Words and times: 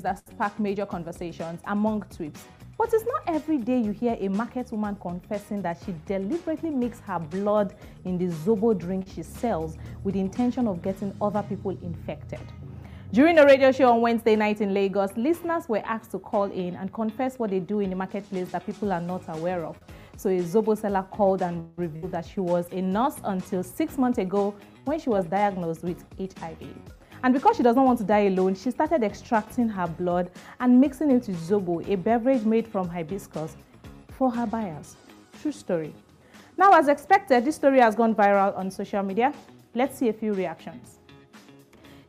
that 0.00 0.26
spark 0.26 0.58
major 0.58 0.86
conversations 0.86 1.60
among 1.66 2.00
tweets. 2.04 2.38
But 2.78 2.94
it's 2.94 3.04
not 3.04 3.24
every 3.26 3.58
day 3.58 3.78
you 3.78 3.90
hear 3.90 4.16
a 4.18 4.28
market 4.28 4.72
woman 4.72 4.96
confessing 4.96 5.60
that 5.60 5.76
she 5.84 5.94
deliberately 6.06 6.70
mixed 6.70 7.02
her 7.02 7.18
blood 7.18 7.74
in 8.06 8.16
the 8.16 8.28
Zobo 8.28 8.76
drink 8.76 9.06
she 9.14 9.22
sells 9.22 9.76
with 10.02 10.14
the 10.14 10.20
intention 10.20 10.66
of 10.66 10.80
getting 10.80 11.14
other 11.20 11.42
people 11.42 11.72
infected. 11.82 12.40
During 13.12 13.38
a 13.38 13.44
radio 13.44 13.70
show 13.70 13.92
on 13.92 14.00
Wednesday 14.00 14.34
night 14.34 14.62
in 14.62 14.72
Lagos, 14.72 15.14
listeners 15.14 15.68
were 15.68 15.82
asked 15.84 16.12
to 16.12 16.18
call 16.18 16.44
in 16.44 16.74
and 16.76 16.90
confess 16.90 17.38
what 17.38 17.50
they 17.50 17.60
do 17.60 17.80
in 17.80 17.90
the 17.90 17.96
marketplace 17.96 18.50
that 18.52 18.64
people 18.64 18.90
are 18.94 19.00
not 19.02 19.22
aware 19.28 19.66
of. 19.66 19.78
So 20.16 20.30
a 20.30 20.38
Zobo 20.40 20.74
seller 20.74 21.06
called 21.10 21.42
and 21.42 21.68
revealed 21.76 22.12
that 22.12 22.24
she 22.24 22.40
was 22.40 22.66
a 22.72 22.80
nurse 22.80 23.16
until 23.24 23.62
six 23.62 23.98
months 23.98 24.16
ago 24.16 24.54
when 24.86 24.98
she 24.98 25.10
was 25.10 25.26
diagnosed 25.26 25.82
with 25.82 26.02
HIV. 26.18 26.66
And 27.24 27.32
because 27.32 27.56
she 27.56 27.62
does 27.62 27.76
not 27.76 27.84
want 27.84 27.98
to 27.98 28.04
die 28.04 28.26
alone, 28.26 28.54
she 28.54 28.70
started 28.70 29.02
extracting 29.04 29.68
her 29.68 29.86
blood 29.86 30.30
and 30.58 30.80
mixing 30.80 31.10
it 31.10 31.28
with 31.28 31.48
Zobo, 31.48 31.88
a 31.88 31.96
beverage 31.96 32.44
made 32.44 32.66
from 32.66 32.88
hibiscus, 32.88 33.56
for 34.08 34.30
her 34.30 34.46
buyers. 34.46 34.96
True 35.40 35.52
story. 35.52 35.94
Now, 36.56 36.72
as 36.72 36.88
expected, 36.88 37.44
this 37.44 37.56
story 37.56 37.80
has 37.80 37.94
gone 37.94 38.14
viral 38.14 38.56
on 38.56 38.70
social 38.70 39.02
media. 39.02 39.32
Let's 39.74 39.98
see 39.98 40.08
a 40.08 40.12
few 40.12 40.32
reactions. 40.32 40.98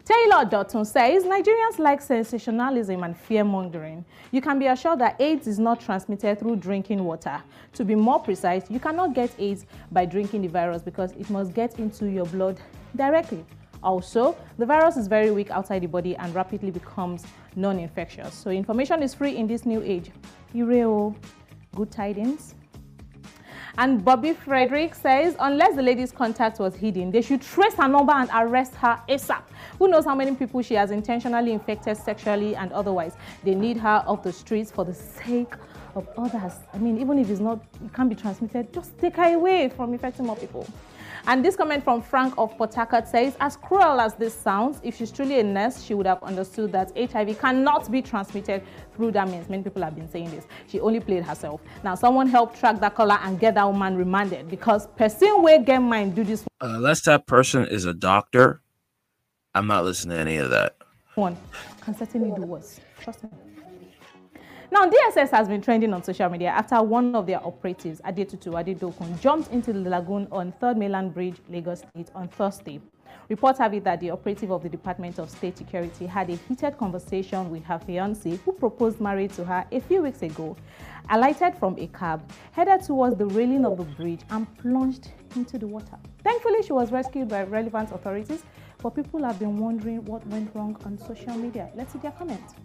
Taylor 0.06 0.44
Dotton 0.44 0.84
says 0.84 1.24
Nigerians 1.24 1.80
like 1.80 2.02
sensationalism 2.02 3.04
and 3.04 3.16
fear 3.16 3.46
mongering. 3.46 4.04
You 4.32 4.42
can 4.42 4.60
be 4.60 4.68
assured 4.68 5.00
that 5.00 5.22
AIDS 5.22 5.48
is 5.48 5.60
not 5.60 5.80
transmitted 5.80 6.40
through 6.40 6.58
drinking 6.58 7.06
water. 7.06 7.42
To 7.76 7.86
be 7.86 7.96
more 7.96 8.20
precise, 8.20 8.70
you 8.70 8.82
cannot 8.82 9.14
get 9.14 9.32
AIDS 9.40 9.66
by 9.94 10.06
drinking 10.06 10.42
the 10.42 10.50
virus 10.50 10.82
because 10.82 11.14
it 11.14 11.30
must 11.30 11.54
get 11.54 11.80
into 11.80 12.08
your 12.08 12.26
blood 12.26 12.60
directly. 12.98 13.46
Also, 13.84 14.38
the 14.58 14.66
virus 14.66 14.96
is 14.96 15.08
very 15.08 15.30
weak 15.30 15.52
outside 15.52 15.84
the 15.84 15.88
body 15.88 16.16
and 16.16 16.34
rapidly 16.34 16.72
becomes 16.72 17.26
non-infectious. 17.56 18.34
So 18.34 18.50
information 18.50 19.04
is 19.04 19.14
free 19.14 19.36
in 19.36 19.46
this 19.46 19.66
new 19.66 19.82
age. 19.84 20.10
Ureo, 20.56 21.16
good 21.76 21.92
tidings. 21.92 22.56
And 23.78 24.06
Bobby 24.06 24.34
Frederick 24.34 24.94
says, 24.94 25.36
unless 25.40 25.76
the 25.76 25.82
lady's 25.82 26.12
contact 26.12 26.60
was 26.60 26.76
hidden, 26.76 27.10
they 27.10 27.22
should 27.22 27.42
trace 27.42 27.74
her 27.74 27.88
number 27.88 28.14
and 28.14 28.30
arrest 28.32 28.76
her 28.76 29.02
ASAP. 29.10 29.42
Who 29.80 29.88
knows 29.88 30.06
how 30.06 30.14
many 30.14 30.36
people 30.36 30.62
she 30.62 30.76
has 30.76 30.92
intentionally 30.92 31.52
infected 31.52 31.98
sexually 31.98 32.56
and 32.56 32.72
otherwise. 32.72 33.18
They 33.44 33.56
need 33.56 33.78
her 33.78 34.04
off 34.06 34.22
the 34.22 34.32
streets 34.32 34.70
for 34.70 34.86
the 34.86 34.94
sake 34.94 35.56
of 35.96 36.08
others. 36.18 36.54
I 36.74 36.78
mean, 36.78 37.00
even 37.00 37.20
if 37.20 37.30
it's 37.30 37.40
not, 37.40 37.64
it 37.84 37.94
can't 37.94 38.10
be 38.10 38.16
transmitted, 38.16 38.74
just 38.74 38.98
take 39.00 39.16
her 39.16 39.36
away 39.36 39.70
from 39.70 39.94
infecting 39.94 40.26
more 40.26 40.36
people. 40.36 40.68
And 41.26 41.44
this 41.44 41.56
comment 41.56 41.86
from 41.86 42.02
Frank 42.02 42.34
of 42.38 42.58
Port 42.58 42.74
Harcourt 42.76 43.08
says, 43.08 43.38
as 43.40 43.56
cruel 43.56 44.02
as 44.02 44.14
this 44.16 44.34
sounds, 44.34 44.82
if 44.84 44.98
she's 44.98 45.10
truly 45.10 45.40
a 45.40 45.44
nurse, 45.44 45.82
she 45.82 45.94
would 45.94 46.06
have 46.06 46.22
understood 46.22 46.74
that 46.74 46.92
HIV 46.98 47.40
cannot 47.40 47.90
be 47.90 48.02
transmitted 48.02 48.62
through 48.94 49.12
that 49.12 49.30
means. 49.30 49.50
Many 49.50 49.64
people 49.64 49.82
have 49.84 49.96
been 49.96 50.10
saying 50.10 50.32
this. 50.32 50.46
She 50.68 50.82
only 50.82 51.00
played 51.00 51.24
herself. 51.24 51.62
Now, 51.82 51.96
someone 51.96 52.28
help 52.28 52.58
track 52.60 52.82
that 52.82 52.96
caller 52.96 53.18
and 53.22 53.40
get 53.40 53.56
that 53.56 53.66
woman 53.66 53.96
remanded 53.96 54.50
because 54.50 54.88
person 54.98 55.42
will 55.42 55.64
get 55.64 55.80
mind 55.80 56.14
do 56.14 56.26
this. 56.26 56.44
Uh, 56.60 56.76
unless 56.76 57.02
that 57.04 57.26
person 57.26 57.68
is 57.68 57.86
a 57.86 57.94
doctor, 57.94 58.62
I'm 59.56 59.68
not 59.68 59.86
listening 59.86 60.18
to 60.18 60.22
any 60.22 60.38
of 60.38 60.50
that. 60.50 60.76
One 61.16 61.38
can 61.82 61.96
certainly 61.96 62.36
do 62.36 62.42
worse. 62.42 62.82
Trust 63.00 63.24
me. 63.24 63.30
Now, 64.74 64.90
DSS 64.90 65.30
has 65.30 65.48
been 65.48 65.62
trending 65.62 65.94
on 65.94 66.02
social 66.02 66.28
media 66.30 66.50
after 66.50 66.82
one 66.82 67.14
of 67.14 67.28
their 67.28 67.38
operatives, 67.46 68.02
Adetutu 68.02 68.54
Adedokun, 68.54 69.22
jumped 69.22 69.52
into 69.52 69.72
the 69.72 69.88
lagoon 69.88 70.28
on 70.32 70.52
3rd 70.54 70.78
Mainland 70.78 71.14
Bridge, 71.14 71.36
Lagos 71.48 71.82
State, 71.82 72.10
on 72.16 72.28
Thursday. 72.28 72.82
Reports 73.30 73.60
have 73.60 73.76
it 73.76 73.84
that 73.84 74.00
the 74.00 74.10
operative 74.10 74.52
of 74.52 74.64
the 74.64 74.70
Department 74.70 75.20
of 75.20 75.30
State 75.30 75.60
Security 75.60 76.08
had 76.08 76.28
a 76.32 76.38
heated 76.48 76.76
conversation 76.80 77.52
with 77.52 77.64
her 77.66 77.80
fiancé, 77.88 78.40
who 78.40 78.52
proposed 78.52 79.00
marriage 79.00 79.36
to 79.36 79.46
her 79.46 79.64
a 79.72 79.80
few 79.80 80.02
weeks 80.02 80.24
ago, 80.24 80.58
alighted 81.12 81.54
from 81.60 81.78
a 81.78 81.86
cab, 81.90 82.28
headed 82.52 82.82
towards 82.82 83.16
the 83.16 83.28
railing 83.28 83.66
of 83.66 83.78
the 83.78 83.84
bridge, 83.84 84.22
and 84.32 84.58
plunged 84.58 85.12
into 85.36 85.60
the 85.60 85.68
water. 85.68 86.00
Thankfully, 86.24 86.64
she 86.64 86.74
was 86.74 86.92
rescued 86.92 87.30
by 87.30 87.44
relevant 87.44 87.92
authorities, 87.92 88.44
but 88.82 88.96
people 88.96 89.24
have 89.24 89.38
been 89.38 89.60
wondering 89.60 90.04
what 90.06 90.26
went 90.28 90.50
wrong 90.56 90.76
on 90.84 90.98
social 90.98 91.36
media. 91.36 91.70
Let's 91.76 91.94
see 91.94 92.00
their 92.00 92.12
comments. 92.12 92.56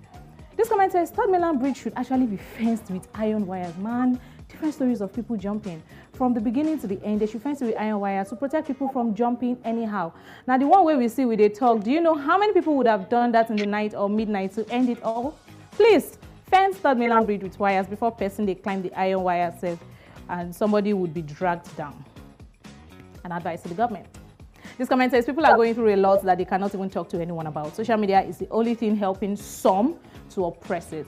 This 0.58 0.68
comment 0.68 0.90
says 0.90 1.12
Third 1.12 1.30
Mainland 1.30 1.60
Bridge 1.60 1.76
should 1.76 1.92
actually 1.94 2.26
be 2.26 2.36
fenced 2.36 2.90
with 2.90 3.06
iron 3.14 3.46
wires. 3.46 3.76
Man, 3.76 4.20
different 4.48 4.74
stories 4.74 5.00
of 5.00 5.12
people 5.12 5.36
jumping. 5.36 5.80
From 6.14 6.34
the 6.34 6.40
beginning 6.40 6.80
to 6.80 6.88
the 6.88 7.00
end, 7.04 7.20
they 7.20 7.26
should 7.26 7.42
fence 7.42 7.62
it 7.62 7.66
with 7.66 7.76
iron 7.78 8.00
wires 8.00 8.30
to 8.30 8.34
protect 8.34 8.66
people 8.66 8.88
from 8.88 9.14
jumping 9.14 9.56
anyhow. 9.64 10.10
Now, 10.48 10.58
the 10.58 10.66
one 10.66 10.84
way 10.84 10.96
we 10.96 11.06
see 11.06 11.26
with 11.26 11.38
a 11.38 11.48
talk, 11.48 11.84
do 11.84 11.92
you 11.92 12.00
know 12.00 12.16
how 12.16 12.36
many 12.36 12.52
people 12.54 12.74
would 12.74 12.88
have 12.88 13.08
done 13.08 13.30
that 13.30 13.50
in 13.50 13.56
the 13.56 13.66
night 13.66 13.94
or 13.94 14.10
midnight 14.10 14.52
to 14.54 14.68
end 14.68 14.88
it 14.88 15.00
all? 15.04 15.38
Please, 15.70 16.18
fence 16.50 16.76
Third 16.78 16.98
Mainland 16.98 17.26
Bridge 17.26 17.44
with 17.44 17.56
wires 17.60 17.86
before 17.86 18.10
person 18.10 18.44
they 18.44 18.56
climb 18.56 18.82
the 18.82 18.92
iron 18.98 19.22
wire 19.22 19.54
and 20.28 20.52
somebody 20.52 20.92
would 20.92 21.14
be 21.14 21.22
dragged 21.22 21.76
down. 21.76 22.04
An 23.22 23.30
advice 23.30 23.62
to 23.62 23.68
the 23.68 23.76
government. 23.76 24.08
This 24.76 24.88
comment 24.88 25.12
says 25.12 25.24
people 25.24 25.46
are 25.46 25.56
going 25.56 25.74
through 25.74 25.94
a 25.94 25.96
lot 25.96 26.24
that 26.24 26.38
they 26.38 26.44
cannot 26.44 26.74
even 26.74 26.90
talk 26.90 27.08
to 27.10 27.20
anyone 27.20 27.46
about. 27.46 27.76
Social 27.76 27.96
media 27.96 28.22
is 28.22 28.38
the 28.38 28.48
only 28.50 28.74
thing 28.74 28.96
helping 28.96 29.36
some 29.36 29.98
to 30.30 30.46
oppress 30.46 30.92
it, 30.92 31.06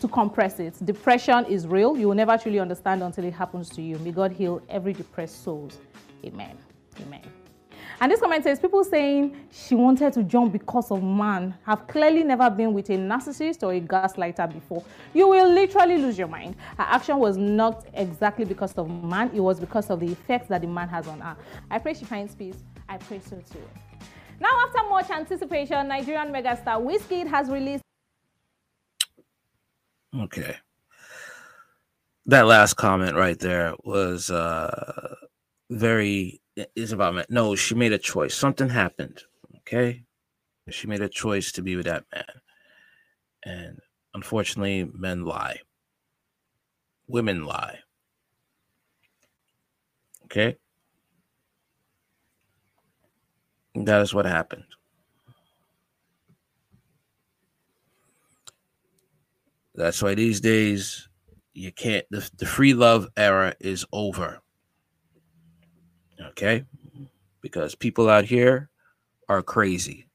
to 0.00 0.08
compress 0.08 0.60
it. 0.60 0.74
Depression 0.84 1.44
is 1.46 1.66
real. 1.66 1.96
You 1.96 2.08
will 2.08 2.14
never 2.14 2.36
truly 2.38 2.58
understand 2.58 3.02
until 3.02 3.24
it 3.24 3.34
happens 3.34 3.68
to 3.70 3.82
you. 3.82 3.98
May 3.98 4.12
God 4.12 4.32
heal 4.32 4.62
every 4.68 4.92
depressed 4.92 5.42
soul. 5.44 5.70
Amen. 6.24 6.56
Amen. 7.00 7.22
And 8.00 8.12
this 8.12 8.20
comment 8.20 8.44
says 8.44 8.60
people 8.60 8.84
saying 8.84 9.36
she 9.50 9.74
wanted 9.74 10.12
to 10.12 10.22
jump 10.22 10.52
because 10.52 10.92
of 10.92 11.02
man 11.02 11.52
have 11.66 11.88
clearly 11.88 12.22
never 12.22 12.48
been 12.48 12.72
with 12.72 12.90
a 12.90 12.92
narcissist 12.96 13.64
or 13.64 13.72
a 13.72 13.80
gaslighter 13.80 14.52
before. 14.52 14.84
You 15.14 15.28
will 15.28 15.52
literally 15.52 15.98
lose 15.98 16.16
your 16.16 16.28
mind. 16.28 16.54
Her 16.76 16.84
action 16.84 17.18
was 17.18 17.36
not 17.36 17.86
exactly 17.94 18.44
because 18.44 18.72
of 18.74 18.88
man, 18.88 19.32
it 19.34 19.40
was 19.40 19.58
because 19.58 19.90
of 19.90 19.98
the 19.98 20.06
effects 20.06 20.46
that 20.48 20.60
the 20.60 20.68
man 20.68 20.88
has 20.88 21.08
on 21.08 21.20
her. 21.20 21.36
I 21.72 21.80
pray 21.80 21.94
she 21.94 22.04
finds 22.04 22.36
peace. 22.36 22.62
I 22.88 22.98
pray 22.98 23.18
so 23.18 23.36
too. 23.52 23.58
Now, 24.40 24.50
after 24.64 24.88
much 24.88 25.10
anticipation, 25.10 25.88
Nigerian 25.88 26.28
megastar 26.32 26.80
Wizkid 26.80 27.26
has 27.26 27.48
released 27.48 27.82
Okay. 30.16 30.56
That 32.26 32.46
last 32.46 32.74
comment 32.74 33.16
right 33.16 33.38
there 33.38 33.74
was 33.84 34.30
uh 34.30 35.14
very 35.70 36.40
is 36.74 36.92
about 36.92 37.30
no, 37.30 37.54
she 37.54 37.74
made 37.74 37.92
a 37.92 37.98
choice. 37.98 38.34
Something 38.34 38.68
happened. 38.68 39.22
Okay. 39.58 40.04
She 40.70 40.86
made 40.86 41.02
a 41.02 41.08
choice 41.08 41.52
to 41.52 41.62
be 41.62 41.76
with 41.76 41.86
that 41.86 42.04
man. 42.14 42.24
And 43.44 43.78
unfortunately, 44.14 44.90
men 44.92 45.24
lie. 45.24 45.60
Women 47.06 47.44
lie. 47.44 47.78
Okay. 50.24 50.58
That 53.74 54.02
is 54.02 54.12
what 54.12 54.26
happened. 54.26 54.64
That's 59.78 60.02
why 60.02 60.16
these 60.16 60.40
days 60.40 61.08
you 61.54 61.70
can't 61.70 62.04
the, 62.10 62.28
the 62.36 62.46
free 62.46 62.74
love 62.74 63.06
era 63.16 63.54
is 63.60 63.86
over. 63.92 64.40
Okay? 66.20 66.64
Because 67.42 67.76
people 67.76 68.10
out 68.10 68.24
here 68.24 68.70
are 69.28 69.40
crazy. 69.40 70.08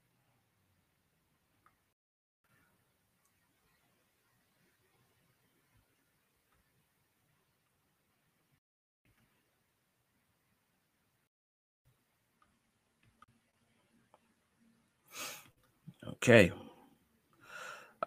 Okay. 16.06 16.51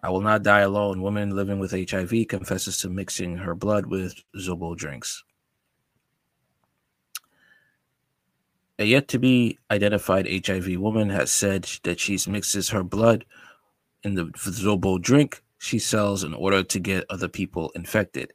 I 0.03 0.09
will 0.09 0.21
not 0.21 0.43
die 0.43 0.61
alone. 0.61 1.01
Woman 1.01 1.35
living 1.35 1.59
with 1.59 1.71
HIV 1.71 2.27
confesses 2.27 2.79
to 2.79 2.89
mixing 2.89 3.37
her 3.37 3.55
blood 3.55 3.85
with 3.85 4.15
Zobo 4.35 4.75
drinks. 4.75 5.23
A 8.79 8.85
yet 8.85 9.07
to 9.09 9.19
be 9.19 9.57
identified 9.71 10.27
HIV 10.45 10.79
woman 10.79 11.09
has 11.09 11.31
said 11.31 11.63
that 11.83 11.99
she 11.99 12.19
mixes 12.27 12.69
her 12.69 12.83
blood 12.83 13.25
in 14.03 14.13
the 14.13 14.25
Zobo 14.25 15.01
drink 15.01 15.41
she 15.57 15.79
sells 15.79 16.23
in 16.23 16.35
order 16.35 16.61
to 16.61 16.79
get 16.79 17.05
other 17.09 17.27
people 17.27 17.71
infected. 17.73 18.33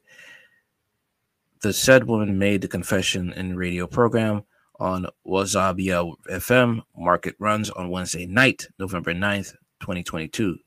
The 1.61 1.71
said 1.71 2.03
woman 2.03 2.37
made 2.37 2.61
the 2.61 2.67
confession 2.67 3.31
in 3.31 3.55
radio 3.55 3.87
program 3.87 4.43
on 4.79 5.07
Wazobia 5.25 6.13
FM. 6.29 6.81
Market 6.97 7.35
runs 7.39 7.69
on 7.69 7.89
Wednesday 7.89 8.25
night, 8.25 8.67
November 8.77 9.13
9th, 9.13 9.53
2022 9.79 10.57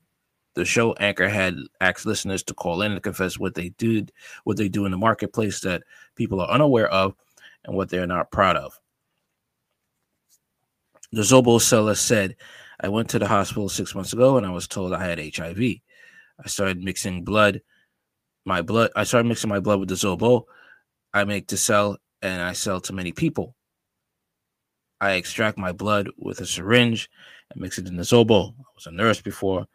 the 0.57 0.65
show 0.65 0.93
anchor 0.93 1.29
had 1.29 1.55
asked 1.79 2.07
listeners 2.07 2.41
to 2.43 2.53
call 2.53 2.81
in 2.81 2.91
and 2.91 3.03
confess 3.03 3.37
what 3.37 3.53
they 3.53 3.69
did, 3.69 4.11
what 4.43 4.57
they 4.57 4.67
do 4.67 4.85
in 4.85 4.91
the 4.91 4.97
marketplace 4.97 5.61
that 5.61 5.83
people 6.15 6.41
are 6.41 6.49
unaware 6.49 6.89
of, 6.89 7.13
and 7.63 7.75
what 7.75 7.89
they're 7.89 8.07
not 8.07 8.31
proud 8.31 8.57
of. 8.57 8.79
The 11.11 11.21
Zobo 11.21 11.61
seller 11.61 11.93
said, 11.93 12.35
I 12.79 12.89
went 12.89 13.09
to 13.11 13.19
the 13.19 13.27
hospital 13.27 13.69
six 13.69 13.93
months 13.93 14.13
ago 14.13 14.37
and 14.37 14.45
I 14.45 14.49
was 14.49 14.67
told 14.67 14.93
I 14.93 15.05
had 15.05 15.19
HIV. 15.19 15.59
I 15.59 16.47
started 16.47 16.83
mixing 16.83 17.23
blood, 17.23 17.61
my 18.43 18.63
blood. 18.63 18.89
I 18.95 19.03
started 19.03 19.27
mixing 19.27 19.49
my 19.49 19.59
blood 19.59 19.79
with 19.79 19.89
the 19.89 19.95
Zobo. 19.95 20.45
I 21.13 21.23
make 21.23 21.47
to 21.47 21.57
sell, 21.57 21.97
and 22.21 22.41
I 22.41 22.53
sell 22.53 22.81
to 22.81 22.93
many 22.93 23.11
people. 23.11 23.55
I 24.99 25.13
extract 25.13 25.59
my 25.59 25.71
blood 25.71 26.09
with 26.17 26.41
a 26.41 26.47
syringe 26.47 27.09
and 27.51 27.61
mix 27.61 27.77
it 27.77 27.87
in 27.87 27.95
the 27.95 28.03
Zobo. 28.03 28.53
I 28.57 28.63
was 28.75 28.87
a 28.87 28.91
nurse 28.91 29.21
before, 29.21 29.67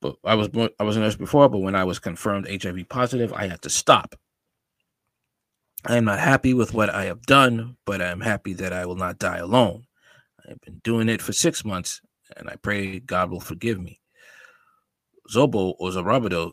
but 0.00 0.16
I 0.24 0.34
was 0.34 0.48
I 0.78 0.84
was 0.84 0.96
a 0.96 1.00
nurse 1.00 1.16
before, 1.16 1.48
but 1.48 1.58
when 1.58 1.74
I 1.74 1.84
was 1.84 1.98
confirmed 1.98 2.48
HIV 2.48 2.88
positive, 2.88 3.32
I 3.32 3.46
had 3.48 3.62
to 3.62 3.70
stop. 3.70 4.14
I 5.84 5.96
am 5.96 6.04
not 6.04 6.18
happy 6.18 6.52
with 6.52 6.74
what 6.74 6.90
I 6.90 7.04
have 7.06 7.22
done, 7.22 7.76
but 7.86 8.02
I 8.02 8.08
am 8.08 8.20
happy 8.20 8.52
that 8.54 8.72
I 8.72 8.84
will 8.86 8.96
not 8.96 9.18
die 9.18 9.38
alone. 9.38 9.84
I 10.44 10.50
have 10.50 10.60
been 10.60 10.80
doing 10.84 11.08
it 11.08 11.22
for 11.22 11.32
six 11.32 11.64
months, 11.64 12.00
and 12.36 12.48
I 12.48 12.56
pray 12.56 13.00
God 13.00 13.30
will 13.30 13.40
forgive 13.40 13.80
me. 13.80 14.00
Zobo 15.32 15.74
or 15.78 15.90
Zoborodo 15.90 16.52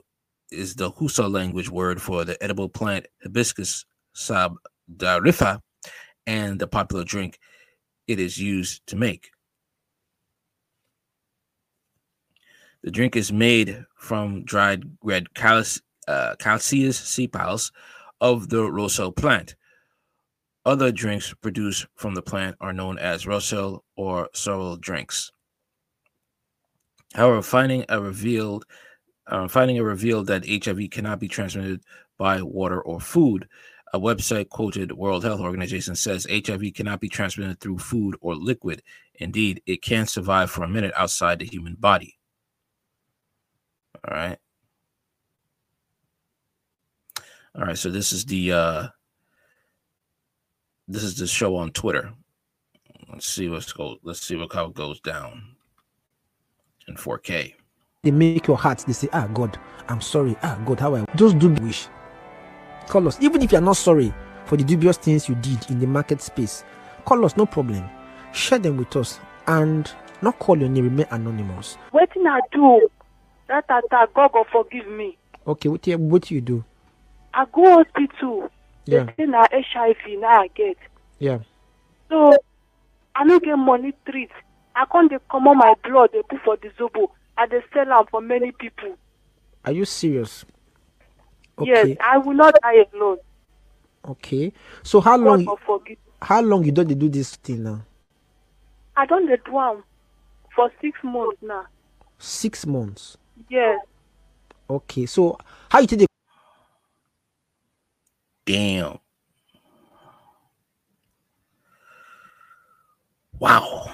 is 0.51 0.75
the 0.75 0.91
Hausa 0.91 1.27
language 1.27 1.69
word 1.69 2.01
for 2.01 2.23
the 2.23 2.41
edible 2.41 2.69
plant 2.69 3.07
Hibiscus 3.23 3.85
sabdariffa 4.15 5.61
and 6.25 6.59
the 6.59 6.67
popular 6.67 7.03
drink 7.03 7.39
it 8.07 8.19
is 8.19 8.38
used 8.38 8.85
to 8.88 8.95
make. 8.95 9.29
The 12.83 12.91
drink 12.91 13.15
is 13.15 13.31
made 13.31 13.85
from 13.95 14.44
dried 14.44 14.83
red 15.01 15.33
calc- 15.33 15.81
uh, 16.07 16.35
sepals 16.39 17.71
of 18.21 18.50
the 18.50 18.71
roselle 18.71 19.12
plant. 19.12 19.56
Other 20.65 20.91
drinks 20.91 21.33
produced 21.41 21.88
from 21.95 22.13
the 22.13 22.21
plant 22.21 22.57
are 22.59 22.74
known 22.74 23.00
as 23.00 23.27
roselle 23.27 23.83
or 23.95 24.29
sorrel 24.33 24.77
drinks. 24.77 25.31
However, 27.13 27.41
finding 27.41 27.85
a 27.89 28.01
revealed 28.01 28.65
uh, 29.27 29.47
finding 29.47 29.77
a 29.77 29.83
revealed 29.83 30.27
that 30.27 30.47
HIV 30.47 30.89
cannot 30.89 31.19
be 31.19 31.27
transmitted 31.27 31.81
by 32.18 32.41
water 32.41 32.81
or 32.81 33.00
food. 33.00 33.47
A 33.94 34.00
website 34.00 34.50
quoted 34.50 34.91
World 34.91 35.23
Health 35.23 35.41
Organization 35.41 35.95
says 35.95 36.27
HIV 36.30 36.73
cannot 36.75 37.00
be 37.00 37.09
transmitted 37.09 37.59
through 37.59 37.80
food 37.80 38.15
or 38.21 38.35
liquid. 38.35 38.83
Indeed, 39.15 39.62
it 39.65 39.81
can 39.81 40.06
survive 40.06 40.51
for 40.51 40.63
a 40.63 40.69
minute 40.69 40.94
outside 40.95 41.39
the 41.39 41.45
human 41.45 41.75
body. 41.75 42.17
All 44.09 44.18
right. 44.18 44.38
All 47.56 47.65
right, 47.65 47.77
so 47.77 47.89
this 47.89 48.13
is 48.13 48.25
the 48.25 48.51
uh 48.51 48.88
this 50.88 51.04
is 51.04 51.18
the 51.18 51.27
show 51.27 51.56
on 51.56 51.71
Twitter. 51.71 52.13
Let's 53.12 53.27
see 53.27 53.50
what's 53.50 53.74
go 53.74 53.98
let's 54.04 54.21
see 54.21 54.36
what 54.36 54.54
how 54.54 54.65
it 54.65 54.75
goes 54.75 55.00
down 55.01 55.56
in 56.88 56.95
4K. 56.95 57.54
They 58.04 58.12
make 58.12 58.48
your 58.48 58.57
heart, 58.57 58.80
they 58.88 58.94
say, 58.94 59.09
Ah 59.12 59.27
God, 59.33 59.59
I'm 59.88 60.01
sorry. 60.01 60.38
Ah 60.44 60.59
God, 60.65 60.80
how 60.80 60.95
I 60.95 61.06
just 61.15 61.39
do 61.39 61.50
wish. 61.50 61.88
Call 62.88 63.07
us. 63.07 63.18
Even 63.21 63.42
if 63.42 63.51
you're 63.51 63.59
not 63.59 63.77
sorry 63.77 64.13
for 64.45 64.56
the 64.56 64.63
dubious 64.63 64.98
things 64.98 65.27
you 65.27 65.36
did 65.36 65.69
in 65.69 65.80
the 65.80 65.88
market 65.88 66.21
space, 66.21 66.63
call 67.06 67.25
us, 67.25 67.36
no 67.36 67.45
problem. 67.45 67.83
Share 68.33 68.59
them 68.59 68.77
with 68.77 68.95
us 68.95 69.19
and 69.48 69.92
not 70.21 70.39
call 70.39 70.57
your 70.57 70.69
name, 70.69 70.86
remain 70.86 71.07
anonymous. 71.12 71.75
What 71.92 72.12
can 72.12 72.25
I 72.25 72.39
do? 72.51 72.89
That 73.47 73.67
God 74.13 74.31
go 74.33 74.45
forgive 74.51 74.88
me. 74.88 75.17
Okay, 75.45 75.69
what 75.69 75.85
you 75.88 75.97
what 75.97 76.29
you 76.29 76.41
do? 76.41 76.63
I 77.33 77.45
go 77.51 77.83
hospital. 77.83 78.49
Yeah. 78.85 79.05
They 79.17 79.25
say 79.25 79.29
na 79.29 79.47
HIV 79.51 80.19
now 80.19 80.41
I 80.41 80.47
get. 80.55 80.77
Yeah. 81.19 81.39
So 82.09 82.35
I 83.15 83.23
no 83.23 83.39
get 83.39 83.55
money 83.55 83.94
treat. 84.09 84.31
I 84.75 84.85
can't 84.91 85.09
dey 85.09 85.17
comot 85.31 85.55
my 85.57 85.73
blood 85.83 86.11
dey 86.11 86.21
put 86.29 86.41
for 86.44 86.57
the 86.57 86.69
zobo. 86.77 87.09
I 87.38 87.47
dey 87.47 87.61
sell 87.73 87.91
am 87.91 88.05
for 88.11 88.21
many 88.21 88.51
people. 88.51 88.95
Are 89.65 89.71
you 89.71 89.85
serious? 89.85 90.45
Yes, 91.61 91.85
Okay. 91.85 91.97
I 91.99 92.17
will 92.17 92.33
not 92.35 92.55
die 92.61 92.85
alone. 92.94 93.17
Okay. 94.07 94.53
So 94.83 95.01
how 95.01 95.17
God 95.17 95.23
long 95.45 95.57
how 96.21 96.41
long 96.41 96.63
you 96.63 96.71
don't 96.71 96.88
dey 96.88 96.95
do 96.95 97.09
this 97.09 97.35
thing 97.38 97.63
now? 97.63 97.81
I 98.95 99.05
don 99.05 99.25
dey 99.27 99.38
do 99.45 99.57
am 99.57 99.83
for 100.55 100.71
six 100.81 100.97
months 101.03 101.38
now. 101.41 101.65
Six 102.19 102.65
months. 102.65 103.17
Yes. 103.50 103.80
Okay. 104.69 105.06
So 105.06 105.38
how 105.69 105.80
you 105.80 105.88
take 105.88 106.00
the 106.00 106.07
Damn. 108.45 109.00
Wow. 113.39 113.94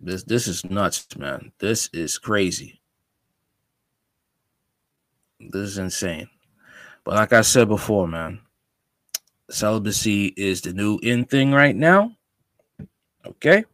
This 0.00 0.22
this 0.22 0.46
is 0.46 0.64
nuts, 0.64 1.08
man. 1.16 1.52
This 1.58 1.90
is 1.92 2.18
crazy. 2.18 2.80
This 5.40 5.70
is 5.70 5.78
insane. 5.78 6.28
But 7.04 7.16
like 7.16 7.32
I 7.32 7.40
said 7.40 7.68
before, 7.68 8.06
man, 8.06 8.40
celibacy 9.50 10.26
is 10.36 10.60
the 10.60 10.72
new 10.72 10.98
in 11.02 11.24
thing 11.24 11.52
right 11.52 11.74
now. 11.74 12.12
Okay. 13.26 13.64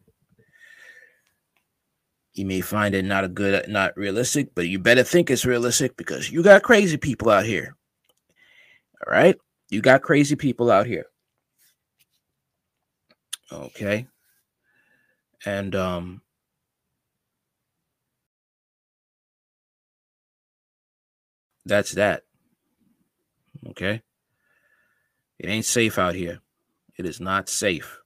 You 2.34 2.46
may 2.46 2.62
find 2.62 2.94
it 2.94 3.04
not 3.04 3.24
a 3.24 3.28
good, 3.28 3.68
not 3.68 3.96
realistic, 3.96 4.54
but 4.54 4.68
you 4.68 4.78
better 4.78 5.02
think 5.02 5.30
it's 5.30 5.44
realistic 5.44 5.96
because 5.96 6.30
you 6.30 6.42
got 6.42 6.62
crazy 6.62 6.96
people 6.96 7.28
out 7.28 7.44
here. 7.44 7.76
All 9.06 9.12
right. 9.12 9.36
You 9.68 9.82
got 9.82 10.02
crazy 10.02 10.36
people 10.36 10.70
out 10.70 10.86
here. 10.86 11.06
Okay. 13.52 14.06
And 15.44 15.74
um 15.74 16.22
that's 21.66 21.92
that. 21.92 22.22
Okay. 23.68 24.02
It 25.38 25.48
ain't 25.48 25.64
safe 25.64 25.98
out 25.98 26.14
here. 26.14 26.40
It 26.96 27.04
is 27.04 27.20
not 27.20 27.48
safe. 27.48 28.00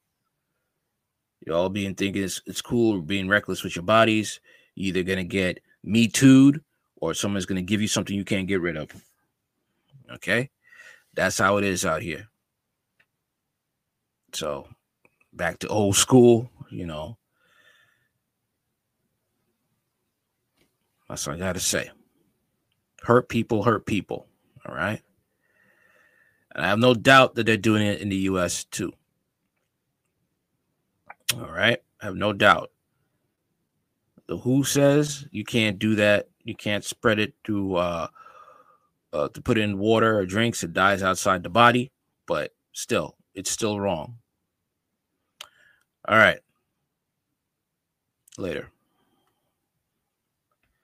You're 1.46 1.56
all 1.56 1.68
being 1.68 1.94
thinking 1.94 2.24
it's, 2.24 2.42
it's 2.44 2.60
cool 2.60 3.00
being 3.00 3.28
reckless 3.28 3.62
with 3.62 3.76
your 3.76 3.84
bodies. 3.84 4.40
You're 4.74 4.88
either 4.88 5.04
gonna 5.04 5.24
get 5.24 5.60
me 5.84 6.08
too'd 6.08 6.62
or 6.96 7.14
someone's 7.14 7.46
gonna 7.46 7.62
give 7.62 7.80
you 7.80 7.88
something 7.88 8.16
you 8.16 8.24
can't 8.24 8.48
get 8.48 8.60
rid 8.60 8.76
of. 8.76 8.90
Okay? 10.12 10.50
That's 11.14 11.38
how 11.38 11.56
it 11.56 11.64
is 11.64 11.86
out 11.86 12.02
here. 12.02 12.28
So 14.32 14.68
back 15.32 15.60
to 15.60 15.68
old 15.68 15.96
school, 15.96 16.50
you 16.68 16.84
know. 16.84 17.16
That's 21.08 21.26
what 21.26 21.36
I 21.36 21.38
gotta 21.38 21.60
say. 21.60 21.90
Hurt 23.02 23.28
people, 23.28 23.62
hurt 23.62 23.86
people. 23.86 24.26
All 24.66 24.74
right. 24.74 25.00
And 26.52 26.64
I 26.64 26.68
have 26.68 26.80
no 26.80 26.92
doubt 26.92 27.36
that 27.36 27.46
they're 27.46 27.56
doing 27.56 27.82
it 27.86 28.00
in 28.00 28.08
the 28.08 28.16
US 28.16 28.64
too. 28.64 28.92
All 31.34 31.50
right. 31.50 31.82
I 32.00 32.04
have 32.04 32.16
no 32.16 32.32
doubt. 32.32 32.70
The 34.26 34.38
WHO 34.38 34.64
says 34.64 35.26
you 35.30 35.44
can't 35.44 35.78
do 35.78 35.94
that. 35.96 36.28
You 36.44 36.54
can't 36.54 36.84
spread 36.84 37.18
it 37.18 37.34
through 37.44 37.76
uh, 37.76 38.08
uh 39.12 39.28
to 39.28 39.40
put 39.40 39.58
in 39.58 39.78
water 39.78 40.18
or 40.18 40.26
drinks. 40.26 40.62
It 40.62 40.72
dies 40.72 41.02
outside 41.02 41.42
the 41.42 41.48
body, 41.48 41.92
but 42.26 42.54
still, 42.72 43.16
it's 43.34 43.50
still 43.50 43.80
wrong. 43.80 44.18
All 46.08 46.16
right. 46.18 46.38
Later. 48.38 48.70